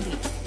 Melody. 0.00 0.37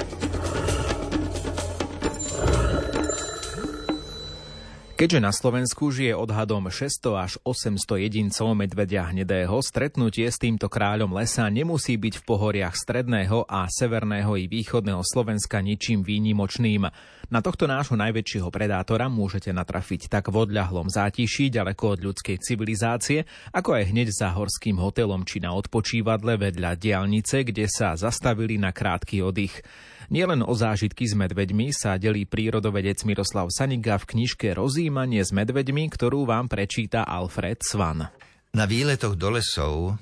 Keďže 5.02 5.18
na 5.18 5.34
Slovensku 5.34 5.90
žije 5.90 6.14
odhadom 6.14 6.70
600 6.70 7.26
až 7.26 7.34
800 7.42 8.06
jedincov 8.06 8.54
medvedia 8.54 9.10
hnedého, 9.10 9.58
stretnutie 9.66 10.30
s 10.30 10.38
týmto 10.38 10.70
kráľom 10.70 11.18
lesa 11.18 11.50
nemusí 11.50 11.98
byť 11.98 12.22
v 12.22 12.26
pohoriach 12.30 12.78
stredného 12.78 13.50
a 13.50 13.66
severného 13.66 14.38
i 14.38 14.46
východného 14.46 15.02
Slovenska 15.02 15.58
ničím 15.58 16.06
výnimočným. 16.06 16.86
Na 17.34 17.40
tohto 17.42 17.66
nášho 17.66 17.98
najväčšieho 17.98 18.54
predátora 18.54 19.10
môžete 19.10 19.50
natrafiť 19.50 20.06
tak 20.06 20.30
v 20.30 20.46
odľahlom 20.46 20.86
zátiši 20.86 21.50
ďaleko 21.50 21.98
od 21.98 22.00
ľudskej 22.06 22.38
civilizácie, 22.38 23.26
ako 23.58 23.82
aj 23.82 23.90
hneď 23.90 24.14
za 24.14 24.30
horským 24.38 24.78
hotelom 24.78 25.26
či 25.26 25.42
na 25.42 25.58
odpočívadle 25.58 26.38
vedľa 26.38 26.78
diálnice, 26.78 27.42
kde 27.42 27.66
sa 27.66 27.98
zastavili 27.98 28.62
na 28.62 28.70
krátky 28.70 29.26
oddych. 29.26 29.66
Nielen 30.10 30.42
o 30.42 30.54
zážitky 30.56 31.06
s 31.06 31.14
medveďmi 31.14 31.70
sa 31.76 32.02
delí 32.02 32.26
prírodovedec 32.26 33.06
Miroslav 33.06 33.54
Saniga 33.54 34.02
v 34.02 34.18
knižke 34.18 34.58
Rozímanie 34.58 35.22
s 35.22 35.30
medveďmi, 35.30 35.92
ktorú 35.94 36.26
vám 36.26 36.50
prečíta 36.50 37.06
Alfred 37.06 37.62
Svan. 37.62 38.10
Na 38.52 38.66
výletoch 38.66 39.20
do 39.20 39.38
lesov, 39.38 40.00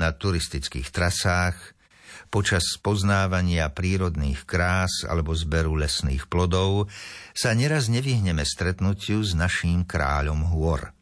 na 0.00 0.10
turistických 0.14 0.88
trasách, 0.88 1.76
počas 2.32 2.64
poznávania 2.80 3.68
prírodných 3.68 4.48
krás 4.48 5.04
alebo 5.04 5.36
zberu 5.36 5.76
lesných 5.76 6.32
plodov 6.32 6.88
sa 7.36 7.52
neraz 7.52 7.92
nevyhneme 7.92 8.40
stretnutiu 8.40 9.20
s 9.20 9.36
naším 9.36 9.84
kráľom 9.84 10.48
hôr. 10.48 10.96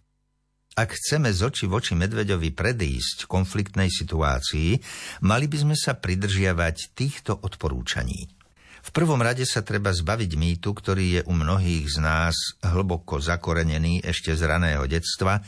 Ak 0.75 0.97
chceme 0.97 1.31
z 1.31 1.45
oči 1.45 1.67
voči 1.69 1.93
medveďovi 1.93 2.57
predísť 2.57 3.29
konfliktnej 3.29 3.93
situácii, 3.93 4.81
mali 5.23 5.47
by 5.51 5.57
sme 5.61 5.77
sa 5.77 5.99
pridržiavať 5.99 6.97
týchto 6.97 7.37
odporúčaní. 7.37 8.40
V 8.81 8.91
prvom 8.97 9.21
rade 9.21 9.45
sa 9.45 9.61
treba 9.61 9.93
zbaviť 9.93 10.31
mýtu, 10.41 10.73
ktorý 10.73 11.07
je 11.19 11.23
u 11.29 11.35
mnohých 11.37 11.87
z 11.87 11.97
nás 12.01 12.37
hlboko 12.65 13.21
zakorenený 13.21 14.01
ešte 14.01 14.33
z 14.33 14.43
raného 14.49 14.89
detstva, 14.89 15.45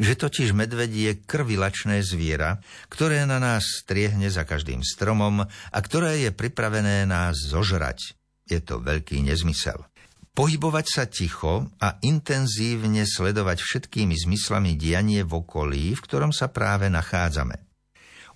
že 0.00 0.16
totiž 0.16 0.56
medveď 0.56 0.90
je 0.90 1.12
krvilačné 1.28 2.00
zviera, 2.00 2.56
ktoré 2.88 3.28
na 3.28 3.36
nás 3.36 3.84
striehne 3.84 4.32
za 4.32 4.48
každým 4.48 4.80
stromom 4.80 5.44
a 5.44 5.78
ktoré 5.84 6.24
je 6.24 6.30
pripravené 6.32 7.04
nás 7.04 7.36
zožrať. 7.36 8.16
Je 8.48 8.64
to 8.64 8.80
veľký 8.80 9.20
nezmysel. 9.20 9.84
Pohybovať 10.32 10.86
sa 10.88 11.04
ticho 11.04 11.68
a 11.82 12.00
intenzívne 12.00 13.04
sledovať 13.04 13.60
všetkými 13.60 14.16
zmyslami 14.16 14.72
dianie 14.78 15.20
v 15.20 15.42
okolí, 15.44 15.92
v 15.92 16.00
ktorom 16.00 16.32
sa 16.32 16.48
práve 16.48 16.88
nachádzame. 16.88 17.60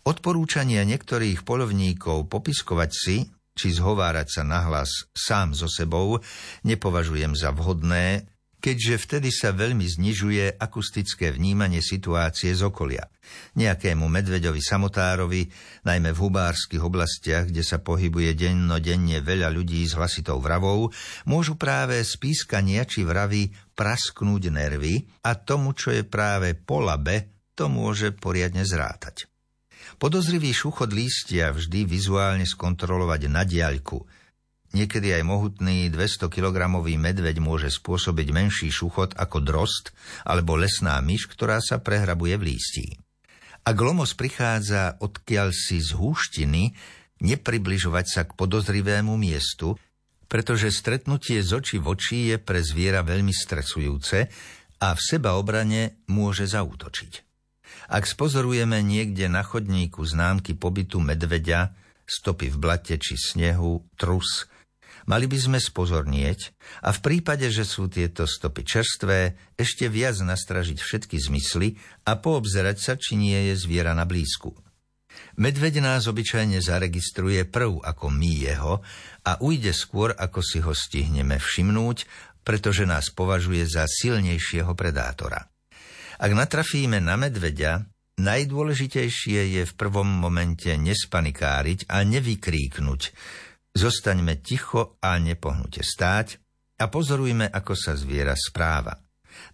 Odporúčania 0.05 0.85
niektorých 0.85 1.49
polovníkov 1.49 2.29
popiskovať 2.29 2.91
si, 2.93 3.17
či 3.55 3.75
zhovárať 3.75 4.29
sa 4.29 4.43
nahlas 4.43 5.09
sám 5.15 5.55
so 5.55 5.71
sebou 5.71 6.19
nepovažujem 6.67 7.39
za 7.39 7.55
vhodné, 7.55 8.27
keďže 8.65 8.97
vtedy 8.97 9.29
sa 9.29 9.53
veľmi 9.53 9.85
znižuje 9.85 10.57
akustické 10.57 11.29
vnímanie 11.29 11.85
situácie 11.85 12.57
z 12.57 12.65
okolia. 12.65 13.05
Nejakému 13.61 14.09
medveďovi 14.09 14.65
samotárovi, 14.65 15.45
najmä 15.85 16.17
v 16.17 16.23
hubárskych 16.25 16.81
oblastiach, 16.81 17.53
kde 17.53 17.61
sa 17.61 17.85
pohybuje 17.85 18.33
dennodenne 18.33 19.21
veľa 19.21 19.53
ľudí 19.53 19.85
s 19.85 19.93
hlasitou 19.93 20.41
vravou, 20.41 20.89
môžu 21.29 21.61
práve 21.61 22.01
spískania 22.01 22.89
či 22.89 23.05
vravy 23.05 23.53
prasknúť 23.77 24.49
nervy 24.49 25.05
a 25.29 25.37
tomu, 25.37 25.77
čo 25.77 25.93
je 25.93 26.01
práve 26.01 26.57
po 26.57 26.81
labe, 26.81 27.45
to 27.53 27.69
môže 27.69 28.17
poriadne 28.17 28.65
zrátať. 28.65 29.29
Podozrivý 29.97 30.51
šuchot 30.51 30.91
lístia 30.91 31.55
vždy 31.55 31.87
vizuálne 31.87 32.45
skontrolovať 32.45 33.21
na 33.31 33.43
diaľku. 33.47 34.05
Niekedy 34.75 35.15
aj 35.15 35.23
mohutný 35.23 35.87
200 35.87 36.27
kg 36.27 36.67
medveď 36.83 37.39
môže 37.39 37.71
spôsobiť 37.71 38.29
menší 38.35 38.69
šuchot 38.75 39.15
ako 39.15 39.39
drost 39.39 39.95
alebo 40.27 40.59
lesná 40.59 40.99
myš, 40.99 41.31
ktorá 41.31 41.63
sa 41.63 41.79
prehrabuje 41.79 42.35
v 42.35 42.47
lístí. 42.51 42.87
Ak 43.65 43.79
lomos 43.79 44.13
prichádza 44.19 44.99
odkiaľ 44.99 45.55
si 45.55 45.79
z 45.79 45.95
húštiny, 45.95 46.75
nepribližovať 47.23 48.07
sa 48.11 48.23
k 48.27 48.35
podozrivému 48.35 49.15
miestu, 49.15 49.79
pretože 50.27 50.75
stretnutie 50.75 51.39
z 51.41 51.55
očí 51.55 51.79
v 51.79 51.95
oči 51.95 52.19
je 52.35 52.37
pre 52.43 52.59
zviera 52.59 53.07
veľmi 53.07 53.31
stresujúce 53.31 54.27
a 54.83 54.89
v 54.93 55.01
seba 55.01 55.39
obrane 55.39 56.03
môže 56.11 56.51
zaútočiť. 56.51 57.34
Ak 57.91 58.09
spozorujeme 58.09 58.81
niekde 58.81 59.29
na 59.29 59.45
chodníku 59.45 60.03
známky 60.05 60.57
pobytu 60.57 61.01
medveďa, 61.01 61.75
stopy 62.05 62.53
v 62.53 62.57
blate 62.57 62.97
či 62.97 63.17
snehu, 63.17 63.85
trus, 63.97 64.49
mali 65.05 65.29
by 65.29 65.37
sme 65.37 65.59
spozornieť 65.61 66.57
a 66.85 66.93
v 66.93 66.99
prípade, 67.01 67.49
že 67.53 67.65
sú 67.69 67.93
tieto 67.93 68.25
stopy 68.25 68.65
čerstvé, 68.65 69.19
ešte 69.57 69.89
viac 69.89 70.17
nastražiť 70.21 70.79
všetky 70.81 71.17
zmysly 71.21 71.77
a 72.09 72.17
poobzerať 72.17 72.77
sa, 72.81 72.93
či 72.97 73.17
nie 73.21 73.53
je 73.53 73.55
zviera 73.57 73.93
na 73.93 74.09
blízku. 74.09 74.57
Medveď 75.39 75.79
nás 75.79 76.11
obyčajne 76.11 76.59
zaregistruje 76.59 77.47
prv 77.47 77.83
ako 77.83 78.07
my 78.11 78.33
jeho 78.35 78.75
a 79.23 79.39
ujde 79.39 79.71
skôr, 79.71 80.11
ako 80.11 80.43
si 80.43 80.59
ho 80.59 80.75
stihneme 80.75 81.39
všimnúť, 81.39 82.07
pretože 82.43 82.85
nás 82.85 83.15
považuje 83.15 83.63
za 83.65 83.87
silnejšieho 83.87 84.75
predátora. 84.75 85.54
Ak 86.19 86.31
natrafíme 86.31 87.03
na 87.03 87.19
medveďa, 87.19 87.83
najdôležitejšie 88.23 89.59
je 89.59 89.63
v 89.67 89.73
prvom 89.75 90.07
momente 90.07 90.71
nespanikáriť 90.71 91.91
a 91.91 92.07
nevykríknuť. 92.07 93.01
Zostaňme 93.75 94.39
ticho 94.39 94.95
a 95.03 95.19
nepohnute 95.19 95.83
stáť 95.83 96.39
a 96.79 96.87
pozorujme, 96.87 97.51
ako 97.51 97.75
sa 97.75 97.99
zviera 97.99 98.39
správa. 98.39 98.95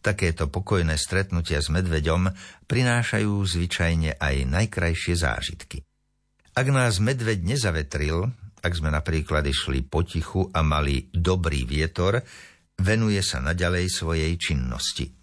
Takéto 0.04 0.52
pokojné 0.52 1.00
stretnutia 1.00 1.64
s 1.64 1.72
medveďom 1.72 2.28
prinášajú 2.68 3.32
zvyčajne 3.32 4.20
aj 4.20 4.36
najkrajšie 4.44 5.14
zážitky. 5.16 5.80
Ak 6.52 6.68
nás 6.68 7.00
medveď 7.00 7.40
nezavetril, 7.40 8.28
ak 8.60 8.72
sme 8.76 8.92
napríklad 8.92 9.40
išli 9.48 9.80
potichu 9.80 10.52
a 10.52 10.60
mali 10.60 11.08
dobrý 11.08 11.64
vietor, 11.64 12.20
venuje 12.76 13.24
sa 13.24 13.40
naďalej 13.40 13.88
svojej 13.88 14.36
činnosti– 14.36 15.08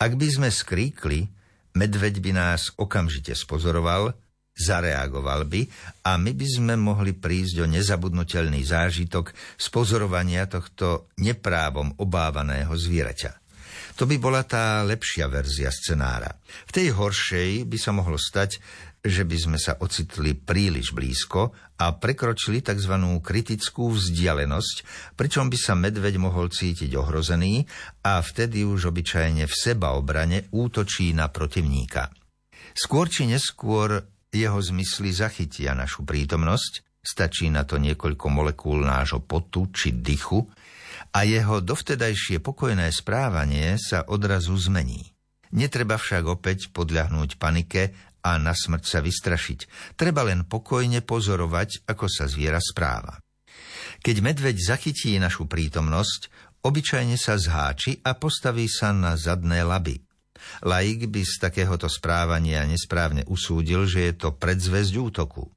ak 0.00 0.16
by 0.16 0.28
sme 0.32 0.48
skríkli, 0.48 1.28
medveď 1.76 2.24
by 2.24 2.32
nás 2.32 2.72
okamžite 2.80 3.36
spozoroval, 3.36 4.16
zareagoval 4.56 5.44
by 5.44 5.68
a 6.08 6.16
my 6.16 6.32
by 6.32 6.46
sme 6.48 6.74
mohli 6.80 7.12
prísť 7.12 7.64
o 7.64 7.66
nezabudnutelný 7.68 8.64
zážitok 8.64 9.32
z 9.60 9.66
pozorovania 9.68 10.48
tohto 10.48 11.12
neprávom 11.20 11.96
obávaného 12.00 12.72
zvieraťa. 12.72 13.40
To 14.00 14.08
by 14.08 14.16
bola 14.16 14.40
tá 14.48 14.80
lepšia 14.80 15.28
verzia 15.28 15.68
scenára. 15.68 16.32
V 16.64 16.72
tej 16.72 16.96
horšej 16.96 17.68
by 17.68 17.76
sa 17.76 17.92
mohlo 17.92 18.16
stať, 18.16 18.56
že 19.00 19.24
by 19.24 19.36
sme 19.36 19.58
sa 19.58 19.80
ocitli 19.80 20.36
príliš 20.36 20.92
blízko 20.92 21.56
a 21.80 21.96
prekročili 21.96 22.60
tzv. 22.60 22.94
kritickú 23.24 23.96
vzdialenosť, 23.96 24.76
pričom 25.16 25.48
by 25.48 25.56
sa 25.56 25.72
medveď 25.72 26.20
mohol 26.20 26.52
cítiť 26.52 26.92
ohrozený 27.00 27.64
a 28.04 28.20
vtedy 28.20 28.60
už 28.68 28.92
obyčajne 28.92 29.48
v 29.48 29.54
sebaobrane 29.54 30.52
útočí 30.52 31.16
na 31.16 31.32
protivníka. 31.32 32.12
Skôr 32.76 33.08
či 33.08 33.24
neskôr 33.24 34.04
jeho 34.30 34.60
zmysly 34.60 35.10
zachytia 35.10 35.74
našu 35.74 36.04
prítomnosť, 36.06 37.00
stačí 37.00 37.48
na 37.48 37.64
to 37.64 37.80
niekoľko 37.80 38.26
molekúl 38.28 38.84
nášho 38.84 39.24
potu 39.24 39.72
či 39.72 39.96
dychu 39.96 40.44
a 41.16 41.24
jeho 41.24 41.58
dovtedajšie 41.64 42.38
pokojné 42.44 42.92
správanie 42.92 43.80
sa 43.80 44.04
odrazu 44.06 44.54
zmení. 44.54 45.10
Netreba 45.50 45.98
však 45.98 46.24
opäť 46.30 46.70
podľahnúť 46.70 47.34
panike 47.34 47.90
a 48.22 48.38
na 48.38 48.54
smrť 48.54 48.84
sa 48.86 48.98
vystrašiť. 49.02 49.92
Treba 49.98 50.22
len 50.22 50.46
pokojne 50.46 51.02
pozorovať, 51.02 51.88
ako 51.90 52.06
sa 52.06 52.30
zviera 52.30 52.62
správa. 52.62 53.18
Keď 54.00 54.16
medveď 54.22 54.56
zachytí 54.56 55.18
našu 55.18 55.50
prítomnosť, 55.50 56.30
obyčajne 56.62 57.16
sa 57.18 57.34
zháči 57.36 57.98
a 58.06 58.14
postaví 58.16 58.70
sa 58.70 58.94
na 58.94 59.18
zadné 59.18 59.66
laby. 59.66 59.98
Laik 60.64 61.10
by 61.12 61.20
z 61.20 61.34
takéhoto 61.36 61.90
správania 61.90 62.64
nesprávne 62.64 63.26
usúdil, 63.28 63.84
že 63.84 64.08
je 64.08 64.14
to 64.16 64.28
predzvesť 64.32 64.94
útoku. 64.96 65.52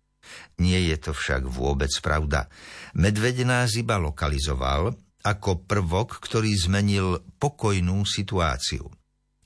Nie 0.59 0.79
je 0.91 0.97
to 0.99 1.11
však 1.15 1.47
vôbec 1.47 1.91
pravda. 2.03 2.51
Medveď 2.95 3.47
nás 3.47 3.75
iba 3.79 3.95
lokalizoval 3.99 4.95
ako 5.23 5.63
prvok, 5.63 6.19
ktorý 6.19 6.51
zmenil 6.51 7.23
pokojnú 7.39 8.03
situáciu 8.03 8.91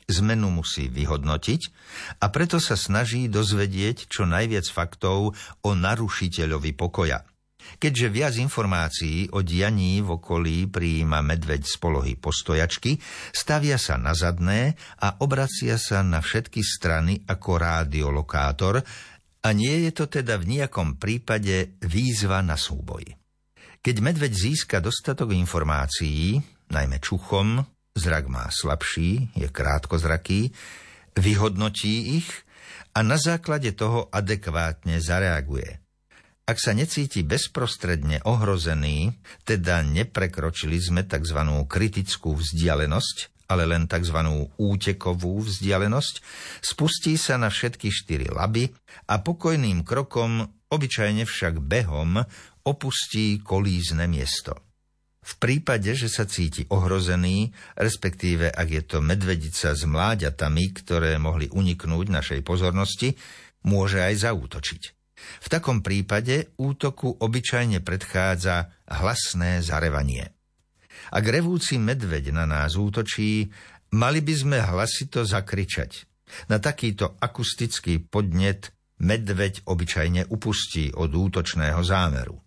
zmenu 0.08 0.48
musí 0.64 0.88
vyhodnotiť 0.88 1.62
a 2.24 2.32
preto 2.32 2.64
sa 2.64 2.80
snaží 2.80 3.28
dozvedieť 3.28 4.08
čo 4.08 4.24
najviac 4.24 4.64
faktov 4.72 5.36
o 5.64 5.70
narušiteľovi 5.76 6.72
pokoja. 6.80 7.28
Keďže 7.68 8.08
viac 8.08 8.34
informácií 8.40 9.28
o 9.36 9.44
dianí 9.44 10.00
v 10.00 10.16
okolí 10.16 10.72
prijíma 10.72 11.20
medveď 11.20 11.68
z 11.68 11.76
polohy 11.84 12.16
postojačky, 12.16 12.96
stavia 13.36 13.76
sa 13.76 14.00
na 14.00 14.16
zadné 14.16 14.80
a 15.04 15.20
obracia 15.20 15.76
sa 15.76 16.00
na 16.00 16.24
všetky 16.24 16.64
strany 16.64 17.20
ako 17.28 17.60
rádiolokátor, 17.60 18.80
A 19.48 19.56
nie 19.56 19.88
je 19.88 19.92
to 19.96 20.12
teda 20.12 20.36
v 20.36 20.60
nejakom 20.60 21.00
prípade 21.00 21.80
výzva 21.80 22.44
na 22.44 22.60
súboj. 22.60 23.16
Keď 23.80 23.96
medveď 24.04 24.34
získa 24.36 24.84
dostatok 24.84 25.32
informácií, 25.32 26.36
najmä 26.68 27.00
čuchom, 27.00 27.64
zrak 27.98 28.30
má 28.30 28.48
slabší, 28.54 29.34
je 29.34 29.50
krátkozraký, 29.50 30.54
vyhodnotí 31.18 32.22
ich 32.22 32.30
a 32.94 33.02
na 33.02 33.18
základe 33.18 33.74
toho 33.74 34.10
adekvátne 34.14 35.02
zareaguje. 35.02 35.82
Ak 36.48 36.64
sa 36.64 36.72
necíti 36.72 37.28
bezprostredne 37.28 38.24
ohrozený, 38.24 39.12
teda 39.44 39.84
neprekročili 39.84 40.80
sme 40.80 41.04
tzv. 41.04 41.44
kritickú 41.68 42.40
vzdialenosť, 42.40 43.46
ale 43.52 43.68
len 43.68 43.84
tzv. 43.84 44.48
útekovú 44.56 45.44
vzdialenosť, 45.44 46.16
spustí 46.64 47.20
sa 47.20 47.36
na 47.36 47.52
všetky 47.52 47.92
štyri 47.92 48.32
laby 48.32 48.72
a 49.12 49.20
pokojným 49.20 49.84
krokom, 49.84 50.48
obyčajne 50.72 51.28
však 51.28 51.60
behom, 51.60 52.24
opustí 52.64 53.44
kolízne 53.44 54.08
miesto. 54.08 54.67
V 55.28 55.34
prípade, 55.44 55.92
že 55.92 56.08
sa 56.08 56.24
cíti 56.24 56.64
ohrozený, 56.72 57.52
respektíve 57.76 58.48
ak 58.48 58.68
je 58.72 58.84
to 58.88 59.04
medvedica 59.04 59.76
s 59.76 59.84
mláďatami, 59.84 60.72
ktoré 60.72 61.20
mohli 61.20 61.52
uniknúť 61.52 62.08
našej 62.08 62.42
pozornosti, 62.48 63.20
môže 63.68 64.00
aj 64.00 64.24
zaútočiť. 64.24 64.82
V 65.18 65.48
takom 65.52 65.84
prípade 65.84 66.56
útoku 66.56 67.12
obyčajne 67.12 67.84
predchádza 67.84 68.72
hlasné 68.88 69.60
zarevanie. 69.60 70.32
Ak 71.12 71.28
revúci 71.28 71.76
medveď 71.76 72.32
na 72.32 72.48
nás 72.48 72.80
útočí, 72.80 73.52
mali 73.92 74.24
by 74.24 74.34
sme 74.34 74.58
hlasito 74.64 75.28
zakričať. 75.28 76.08
Na 76.48 76.64
takýto 76.64 77.20
akustický 77.20 78.00
podnet 78.00 78.72
medveď 79.04 79.68
obyčajne 79.68 80.32
upustí 80.32 80.96
od 80.96 81.12
útočného 81.12 81.84
zámeru. 81.84 82.47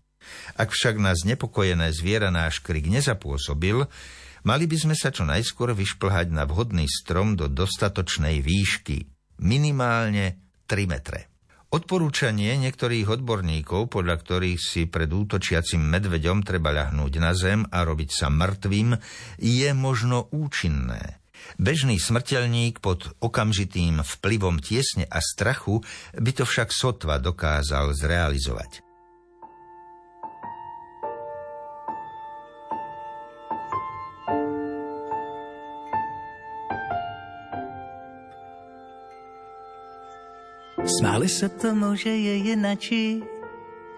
Ak 0.55 0.73
však 0.73 1.01
nás 1.01 1.23
nepokojené 1.27 1.91
zviera 1.91 2.29
náš 2.29 2.61
krik 2.61 2.87
nezapôsobil, 2.87 3.85
mali 4.45 4.65
by 4.65 4.77
sme 4.77 4.95
sa 4.97 5.09
čo 5.09 5.25
najskôr 5.27 5.73
vyšplhať 5.73 6.33
na 6.33 6.45
vhodný 6.49 6.85
strom 6.89 7.37
do 7.37 7.49
dostatočnej 7.49 8.41
výšky, 8.41 9.05
minimálne 9.41 10.41
3 10.69 10.87
metre. 10.87 11.31
Odporúčanie 11.71 12.59
niektorých 12.59 13.07
odborníkov, 13.07 13.87
podľa 13.87 14.19
ktorých 14.19 14.59
si 14.59 14.91
pred 14.91 15.07
útočiacim 15.07 15.79
medveďom 15.79 16.43
treba 16.43 16.75
ľahnúť 16.75 17.13
na 17.23 17.31
zem 17.31 17.63
a 17.71 17.87
robiť 17.87 18.11
sa 18.11 18.27
mŕtvým, 18.27 18.99
je 19.39 19.69
možno 19.71 20.27
účinné. 20.35 21.23
Bežný 21.55 21.95
smrteľník 21.95 22.83
pod 22.83 23.15
okamžitým 23.23 24.03
vplyvom 24.03 24.59
tiesne 24.59 25.07
a 25.07 25.23
strachu 25.23 25.79
by 26.19 26.31
to 26.35 26.43
však 26.43 26.75
sotva 26.75 27.23
dokázal 27.23 27.95
zrealizovať. 27.95 28.90
Smáli 40.99 41.29
se 41.29 41.49
tomu, 41.49 41.95
že 41.95 42.09
je 42.09 42.35
jinačí, 42.35 43.23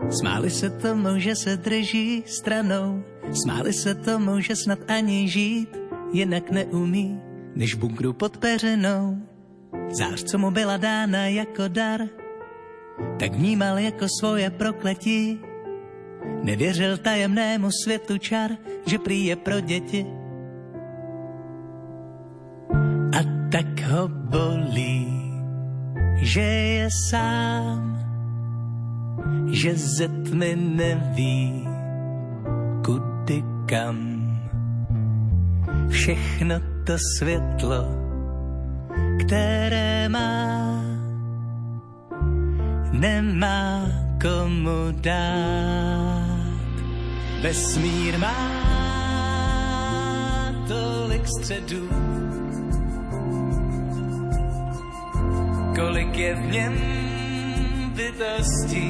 smáli 0.09 0.49
se 0.49 0.69
tomu, 0.69 1.17
že 1.17 1.35
se 1.35 1.57
drží 1.57 2.23
stranou, 2.25 3.03
smáli 3.33 3.73
se 3.73 3.95
tomu, 3.95 4.39
že 4.39 4.55
snad 4.55 4.79
ani 4.87 5.27
žít 5.29 5.77
jinak 6.13 6.51
neumí, 6.51 7.19
než 7.55 7.73
bunkru 7.73 8.13
pod 8.13 8.37
peřenou. 8.37 9.17
Zář, 9.89 10.23
co 10.23 10.37
mu 10.37 10.51
byla 10.51 10.77
dána 10.77 11.27
jako 11.27 11.67
dar, 11.67 12.01
tak 13.19 13.33
vnímal 13.33 13.77
jako 13.77 14.05
svoje 14.19 14.49
prokletí. 14.49 15.39
Nevěřil 16.43 16.97
tajemnému 16.97 17.69
světu 17.83 18.17
čar, 18.17 18.51
že 18.85 18.99
prý 18.99 19.25
je 19.25 19.35
pro 19.35 19.59
děti. 19.59 20.05
A 23.17 23.19
tak 23.51 23.81
ho 23.81 24.07
bolí 24.07 25.02
že 26.23 26.41
je 26.41 26.87
sám, 27.11 27.99
že 29.51 29.75
ze 29.75 30.07
tmy 30.07 30.55
neví, 30.55 31.67
kudy 32.85 33.43
kam. 33.65 34.23
Všechno 35.89 36.55
to 36.87 36.95
světlo, 37.17 37.85
které 39.19 40.09
má, 40.09 40.81
nemá 42.91 43.85
komu 44.21 44.91
dát. 45.01 46.73
Vesmír 47.43 48.17
má 48.17 48.35
tolik 50.67 51.27
středů, 51.27 51.89
kolik 55.83 56.15
je 56.18 56.35
v 56.35 56.44
něm 56.51 56.75
bytostí. 57.95 58.88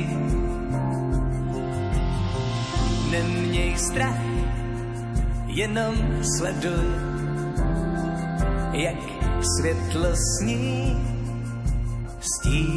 Neměj 3.12 3.78
strach, 3.78 4.22
jenom 5.48 5.96
sleduj, 6.38 6.90
jak 8.74 9.02
světlo 9.42 10.10
sní 10.16 10.98
stí. 12.22 12.68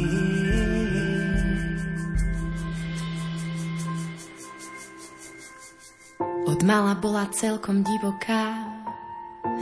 Od 6.47 6.63
mala 6.63 6.95
bola 6.95 7.29
celkom 7.37 7.83
divoká, 7.83 8.65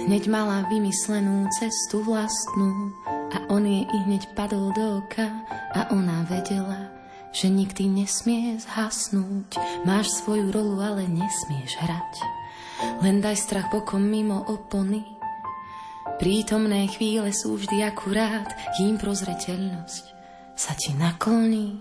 hneď 0.07 0.31
mala 0.31 0.63
vymyslenú 0.71 1.43
cestu 1.59 2.03
vlastnú, 2.07 2.95
a 3.35 3.43
on 3.51 3.67
jej 3.67 3.83
i 3.83 3.97
hneď 4.07 4.31
padol 4.31 4.71
do 4.71 5.03
oka 5.03 5.27
a 5.75 5.91
ona 5.91 6.23
vedela, 6.23 6.87
že 7.35 7.51
nikdy 7.51 7.91
nesmie 7.91 8.55
zhasnúť. 8.63 9.59
Máš 9.83 10.23
svoju 10.23 10.55
rolu, 10.55 10.79
ale 10.79 11.03
nesmieš 11.03 11.75
hrať. 11.83 12.13
Len 13.03 13.19
daj 13.19 13.35
strach 13.35 13.67
bokom 13.75 13.99
mimo 13.99 14.39
opony. 14.47 15.03
Prítomné 16.15 16.87
chvíle 16.87 17.35
sú 17.35 17.59
vždy 17.59 17.83
akurát, 17.83 18.47
kým 18.79 18.95
prozreteľnosť 18.95 20.15
sa 20.55 20.71
ti 20.79 20.95
nakloní. 20.95 21.75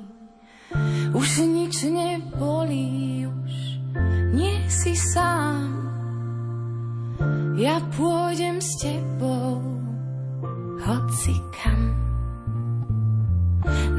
Už 1.15 1.47
nič 1.47 1.87
nebolí, 1.87 3.31
už 3.31 3.55
nie 4.35 4.59
si 4.67 4.99
sám. 4.99 5.71
Ja 7.55 7.79
pôjdem 7.95 8.59
s 8.59 8.83
tebou 8.83 8.94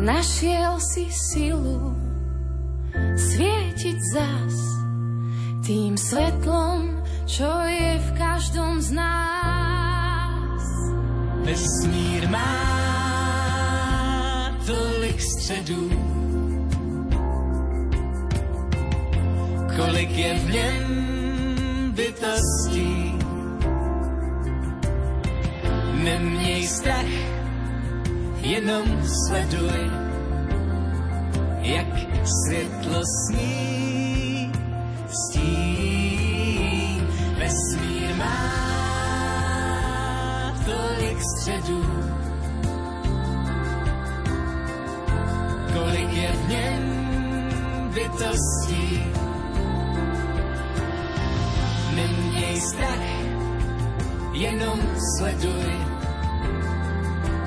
Našiel 0.06 0.78
si 0.78 1.10
silu 1.10 1.98
svietiť 3.18 3.98
zas 4.14 4.54
tým 5.66 5.98
svetlom, 5.98 7.02
čo 7.26 7.50
je 7.66 7.98
v 7.98 8.10
každom 8.14 8.86
z 8.86 8.94
nás. 8.94 10.62
Vesmír 11.42 12.30
má 12.30 12.54
tolik 14.62 15.18
středů, 15.18 15.90
kolik 19.74 20.12
je 20.14 20.34
v 20.38 20.46
něm 20.54 20.86
bytostí 21.98 23.18
Neměj 26.06 26.68
strach, 26.70 27.35
jenom 28.46 28.86
sleduj, 29.25 29.92
jak 31.62 31.88
světlo 32.25 33.02
sní 33.06 34.52
stí. 35.08 37.02
Vesmír 37.38 38.16
má 38.16 38.66
tolik 40.66 41.18
středů, 41.22 41.86
kolik 45.74 46.14
je 46.14 46.32
v 46.32 46.50
něm 46.50 46.84
bytostí. 47.94 49.04
Neměj 51.96 52.62
strach, 52.62 53.00
jenom 54.34 54.80
sleduj, 55.18 55.72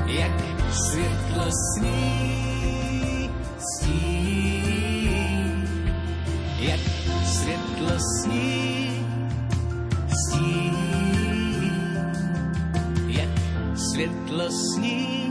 jak 0.06 0.57
světlo 0.72 1.44
sní 1.50 3.30
stí, 3.58 4.62
jak 6.58 6.80
světlo 7.24 7.98
sní 7.98 9.06
stí, 10.08 10.72
jak 13.06 13.28
světlo 13.74 14.50
sní. 14.50 15.27